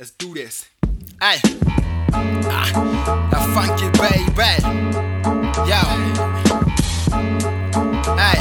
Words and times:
Let's 0.00 0.12
do 0.12 0.32
this. 0.32 0.64
Hey. 1.20 1.36
Ah, 2.48 2.64
that 3.28 3.44
funky 3.52 3.84
baby. 4.00 4.56
Yo. 5.68 5.76
Hey. 8.16 8.40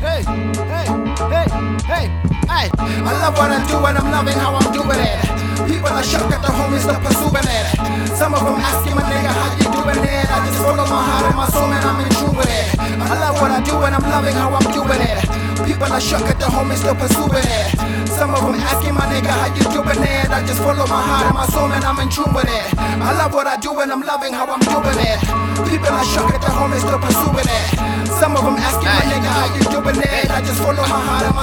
Hey. 0.00 0.24
Hey. 0.72 0.88
Hey. 1.28 1.48
Hey. 1.84 2.06
Hey. 2.48 2.66
I 2.80 3.12
love 3.20 3.36
what 3.36 3.52
I 3.52 3.60
do 3.68 3.76
and 3.76 3.98
I'm 3.98 4.08
loving 4.08 4.40
how 4.40 4.56
I'm 4.56 4.72
doing 4.72 5.04
it. 5.04 5.20
People 5.68 5.92
are 5.92 6.02
shocked 6.02 6.32
at 6.32 6.40
the 6.40 6.48
homies 6.48 6.80
still 6.80 6.96
pursuing 6.96 7.44
it. 7.44 8.16
Some 8.16 8.32
of 8.32 8.40
them 8.40 8.56
asking 8.56 8.96
my 8.96 9.04
nigga 9.04 9.36
how 9.36 9.52
you 9.60 9.68
doing 9.68 10.00
it. 10.00 10.24
I 10.32 10.48
just 10.48 10.64
follow 10.64 10.88
my 10.88 11.02
heart 11.04 11.26
and 11.28 11.36
my 11.36 11.48
soul 11.52 11.68
and 11.68 11.84
I'm 11.84 12.00
in 12.00 12.08
tune 12.16 12.34
with 12.34 12.48
it. 12.48 12.80
I 12.80 13.20
love 13.20 13.36
what 13.36 13.50
I 13.50 13.60
do 13.60 13.76
and 13.84 13.94
I'm 13.94 14.08
loving 14.08 14.32
how 14.32 14.48
I'm 14.48 14.72
doing 14.72 14.96
it. 14.96 15.68
People 15.68 15.92
are 15.92 16.00
shocked 16.00 16.24
at 16.24 16.40
the 16.40 16.46
homies 16.46 16.80
still 16.80 16.94
pursuing 16.96 17.44
it. 17.44 17.83
Some 18.14 18.30
of 18.32 18.42
them 18.46 18.54
asking 18.54 18.94
my 18.94 19.06
nigga 19.10 19.26
how 19.26 19.50
you 19.54 19.64
doing 19.74 20.02
it. 20.02 20.30
I 20.30 20.46
just 20.46 20.62
follow 20.62 20.86
my 20.86 21.02
heart 21.02 21.26
and 21.26 21.34
my 21.34 21.46
soul 21.46 21.70
and 21.70 21.84
I'm 21.84 21.98
in 21.98 22.08
tune 22.08 22.32
with 22.32 22.46
it. 22.46 22.66
I 22.78 23.10
love 23.18 23.34
what 23.34 23.46
I 23.46 23.56
do 23.56 23.74
and 23.80 23.90
I'm 23.90 24.02
loving 24.02 24.32
how 24.32 24.46
I'm 24.46 24.60
doing 24.60 24.98
it. 25.02 25.18
People 25.68 25.90
are 25.90 26.04
shocked 26.04 26.34
at 26.34 26.40
the 26.40 26.46
homies 26.48 26.80
still 26.86 26.98
pursuing 26.98 27.48
it. 27.48 27.53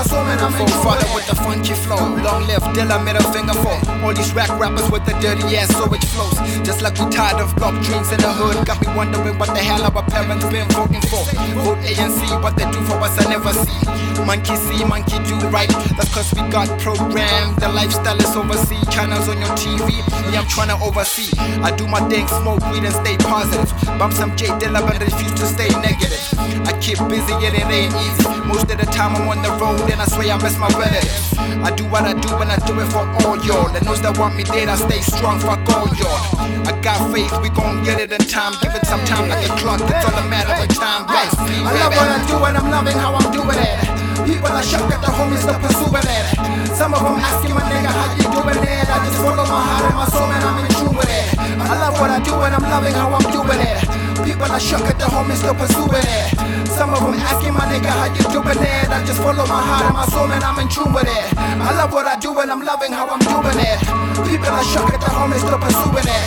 Tune 0.08 0.52
Forefather 0.52 1.06
with 1.14 1.16
with 1.16 1.26
it. 1.26 1.30
the 1.30 1.36
funky 1.36 1.74
flow. 1.74 1.98
Long 1.98 2.48
live 2.48 2.64
Dilla, 2.74 3.04
middle 3.04 3.24
finger 3.32 3.54
for 3.54 3.76
all 4.04 4.14
these 4.14 4.34
rap 4.34 4.50
rappers 4.60 4.90
with 4.90 5.06
the 5.06 5.14
dirty 5.22 5.56
ass 5.58 5.70
so 5.76 5.86
it 5.94 6.04
flows. 6.06 6.36
Just 6.66 6.82
like 6.82 6.98
we 7.00 7.10
tired 7.12 7.42
of 7.42 7.56
block 7.56 7.74
dreams 7.84 8.12
in 8.12 8.20
the 8.20 8.32
hood. 8.32 8.66
Got 8.66 8.82
me 8.82 8.88
wondering 8.96 9.38
what 9.38 9.50
the 9.54 9.62
hell 9.62 9.84
our 9.84 10.04
parents 10.04 10.46
been 10.46 10.68
voting 10.70 11.02
for. 11.02 11.24
Vote 11.62 11.78
ANC, 11.86 12.42
what 12.42 12.56
they 12.56 12.66
do 12.72 12.80
for 12.86 12.98
us 13.02 13.18
I 13.20 13.30
never 13.30 13.54
see. 13.54 14.02
Monkey 14.26 14.56
see, 14.56 14.84
monkey 14.86 15.18
do 15.26 15.36
right. 15.50 15.70
That's 15.98 16.14
cause 16.14 16.34
we 16.34 16.42
got 16.50 16.68
programmed. 16.80 17.58
The 17.58 17.70
lifestyle 17.70 18.18
is 18.18 18.36
overseas. 18.36 18.86
Channels 18.90 19.28
on 19.28 19.38
your 19.40 19.54
TV. 19.58 19.88
Me, 20.30 20.38
I'm 20.38 20.48
trying 20.48 20.70
to 20.70 20.78
oversee. 20.84 21.32
I 21.62 21.72
do 21.76 21.88
my 21.88 22.02
thing, 22.10 22.28
smoke 22.28 22.62
weed 22.72 22.84
and 22.84 22.94
stay 22.94 23.18
positive. 23.18 23.72
Bump 23.98 24.14
some 24.14 24.36
J 24.38 24.48
Dilla, 24.62 24.82
but 24.82 25.00
refuse 25.02 25.34
to 25.34 25.46
stay 25.46 25.70
negative. 25.82 26.22
I 26.68 26.78
keep 26.80 26.98
busy, 27.10 27.34
yet 27.42 27.54
it 27.54 27.66
ain't 27.66 27.94
easy. 27.94 28.30
Most 28.46 28.70
of 28.70 28.78
the 28.78 28.86
time 28.86 29.16
I'm 29.16 29.28
on 29.28 29.42
the 29.42 29.50
road 29.58 29.91
and 29.92 30.02
I 30.02 30.08
swear 30.08 30.32
I 30.32 30.38
miss 30.40 30.58
my 30.58 30.72
relatives. 30.72 31.36
I 31.38 31.70
do 31.76 31.84
what 31.92 32.08
I 32.08 32.14
do 32.16 32.32
and 32.40 32.50
I 32.50 32.58
do 32.64 32.80
it 32.80 32.88
for 32.90 33.04
all 33.28 33.36
y'all. 33.44 33.68
And 33.76 33.84
those 33.86 34.02
that 34.02 34.18
want 34.18 34.36
me 34.40 34.44
dead, 34.44 34.72
I 34.72 34.76
stay 34.80 35.04
strong, 35.04 35.40
fuck 35.44 35.60
all 35.76 35.92
y'all. 36.00 36.20
I 36.64 36.72
got 36.80 37.12
faith, 37.12 37.32
we 37.44 37.52
gon' 37.52 37.84
get 37.84 38.00
it 38.00 38.12
in 38.12 38.24
time. 38.24 38.56
Give 38.64 38.72
it 38.72 38.88
some 38.88 39.04
time 39.04 39.28
like 39.28 39.44
a 39.44 39.52
clock, 39.60 39.84
it's 39.84 40.06
all 40.08 40.16
a 40.16 40.24
matter 40.32 40.56
of 40.56 40.70
time. 40.72 41.04
Yes, 41.12 41.36
I 41.36 41.72
love 41.76 41.92
what 41.92 42.08
I 42.08 42.20
do 42.24 42.36
and 42.40 42.56
I'm 42.58 42.68
loving 42.72 42.98
how 42.98 43.12
I'm 43.20 43.30
doing 43.36 43.60
it. 43.60 43.78
People 44.24 44.54
are 44.56 44.64
shocked 44.64 44.96
at 44.96 45.02
the 45.04 45.12
homies 45.12 45.44
still 45.44 45.60
pursuing 45.60 46.08
it. 46.08 46.26
Some 46.72 46.96
of 46.96 47.04
them 47.04 47.20
asking 47.20 47.54
my 47.54 47.68
nigga 47.68 47.92
how 47.92 48.08
you 48.16 48.26
doing 48.32 48.64
it. 48.64 48.88
I 48.88 48.98
just 49.04 49.20
follow 49.20 49.44
my 49.44 49.60
heart 49.60 49.92
and 49.92 49.98
my 50.00 50.08
soul 50.08 50.32
and 50.32 50.44
I'm 50.46 50.58
in 50.64 50.72
tune 50.72 50.96
with 50.96 51.12
it. 51.12 51.36
I 51.38 51.76
love 51.84 52.00
what 52.00 52.10
I 52.10 52.20
do 52.24 52.34
and 52.40 52.56
I'm 52.56 52.64
loving 52.64 52.96
how 52.96 53.12
I'm 53.12 53.28
doing 53.28 53.60
it. 53.60 53.91
People 54.24 54.50
are 54.52 54.60
shocked 54.60 54.86
at 54.86 54.98
the 55.00 55.06
homies 55.06 55.42
still 55.42 55.56
pursuing 55.56 56.06
it. 56.06 56.68
Some 56.70 56.94
of 56.94 57.02
them 57.02 57.14
asking 57.18 57.54
my 57.54 57.66
nigga 57.70 57.90
how 57.90 58.08
you 58.14 58.24
doing 58.30 58.62
it. 58.62 58.90
I 58.90 59.04
just 59.06 59.22
follow 59.22 59.46
my 59.46 59.62
heart 59.62 59.86
and 59.86 59.96
my 59.96 60.06
soul 60.08 60.30
and 60.32 60.44
I'm 60.44 60.58
in 60.60 60.68
tune 60.70 60.94
with 60.94 61.10
it. 61.10 61.28
I 61.38 61.72
love 61.78 61.92
what 61.94 62.06
I 62.08 62.16
do 62.18 62.34
and 62.40 62.52
I'm 62.52 62.62
loving 62.62 62.92
how 62.92 63.08
I'm 63.10 63.20
doing 63.20 63.60
it. 63.60 63.80
People 64.26 64.54
are 64.54 64.64
shocked 64.64 64.94
at 64.94 65.02
the 65.02 65.10
homies 65.10 65.42
still 65.42 65.58
pursuing 65.58 66.06
it. 66.06 66.26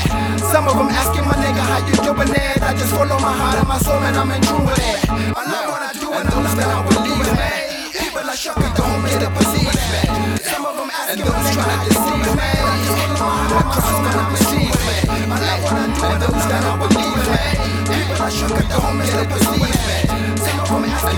Some 0.52 0.68
of 0.68 0.74
them 0.78 0.90
asking 0.90 1.24
my 1.26 1.36
nigga 1.38 1.62
how 1.62 1.80
you 1.86 1.94
doing 2.02 2.30
it. 2.34 2.62
I 2.62 2.72
just 2.74 2.94
follow 2.94 3.18
my 3.18 3.32
heart 3.32 3.58
and 3.58 3.68
my 3.68 3.78
soul 3.78 3.98
and 4.02 4.16
I'm 4.16 4.30
in 4.30 4.42
tune 4.42 4.64
with 4.66 4.78
it. 4.78 4.98
I 5.10 5.42
love 5.46 5.66
what 5.70 5.82
I 5.82 5.92
do 5.94 6.08
and 6.12 6.26
I'm 6.28 6.42
loving 6.44 6.68
how 6.70 6.82
I'm 6.82 7.02
doing 7.02 7.30
it. 7.30 7.94
People 7.94 8.26
are 8.26 8.36
shocked 8.36 8.62
at 8.62 8.74
the 8.74 8.82
homies 8.82 9.14
still 9.18 9.32
pursuing 9.34 9.70
it. 9.70 10.42
Some 10.42 10.66
of 10.66 10.74
them 10.76 10.90
asking 10.90 11.26
who's 11.26 11.50
trying 11.54 11.78
to 11.78 11.88
deceive 11.90 12.32
me. 12.38 12.50
I 12.58 12.74
just 12.82 12.94
follow 12.98 13.18
my 13.22 13.32
heart 13.38 13.54
and 13.54 13.68
my 13.70 13.78
soul 13.86 14.02
and 14.02 14.18
I'm 14.18 14.30
in 14.30 14.38
tune 14.38 14.38
with 14.38 14.40
it. 14.40 14.43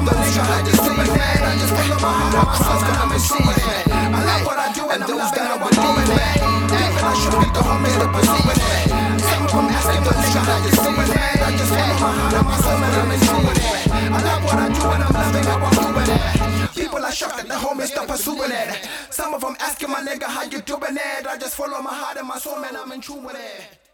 Asking 0.08 0.46
my 0.46 0.46
nigga 0.46 0.46
how 0.46 0.60
you 0.62 0.74
doing 0.76 1.10
it. 1.10 1.40
I 1.40 1.56
just 1.56 1.72
heart 1.74 2.34
and 2.34 2.46
my 2.46 2.56
and 2.86 2.96
I'm 2.96 3.10
in 3.10 3.20
tune 3.26 3.46
with 3.46 3.58
it. 3.58 3.86
I 3.86 4.20
love 4.26 4.42
what 4.46 4.58
I 4.58 4.68
do 4.72 4.82
and 4.90 5.02
those 5.02 5.30
that 5.34 5.46
I 5.46 5.56
believe 5.56 6.06
in. 6.06 6.66
People 6.70 7.04
are 7.06 7.16
shocked 7.16 7.46
at 7.46 7.52
the 7.54 7.62
homies 7.66 7.96
still 7.96 8.10
pursuing 8.14 8.60
it. 8.66 9.20
Some 9.20 9.42
of 9.46 9.70
asking 9.72 10.02
my 10.06 10.12
nigga 10.12 10.46
how 10.46 10.58
you 10.62 10.70
doing 10.82 11.10
it. 11.10 11.40
I 11.42 11.50
just 11.56 11.72
follow 11.74 11.96
my 11.98 12.12
heart 12.12 12.34
soul 12.62 12.80
and 12.86 12.96
I'm 12.96 13.10
in 13.10 13.20
tune 13.20 13.44
with. 13.46 13.60
I 13.96 14.20
love 14.22 14.42
what 14.44 14.58
I 14.58 14.68
do 14.70 14.82
and 14.94 15.02
I'm 15.02 15.12
loving 15.12 15.46
how 15.46 15.58
I'm 15.66 15.74
doing 15.74 16.10
it. 16.14 16.74
People 16.74 17.02
are 17.04 17.12
shocked 17.12 17.38
at 17.40 17.48
the 17.48 17.54
homies 17.54 17.90
still 17.90 18.06
pursuing 18.06 18.52
it. 18.52 18.88
Some 19.10 19.34
of 19.34 19.40
them 19.40 19.56
asking 19.60 19.90
my 19.90 20.00
nigga 20.00 20.24
how 20.24 20.44
you 20.44 20.60
doing 20.62 20.96
it. 20.96 21.26
I 21.26 21.36
just 21.38 21.56
follow 21.56 21.80
my 21.82 21.94
heart 21.94 22.16
and 22.16 22.28
my 22.28 22.38
soul, 22.38 22.60
man, 22.60 22.76
I'm 22.76 22.92
in 22.92 23.00
tune 23.00 23.24
with 23.24 23.36
it. 23.36 23.85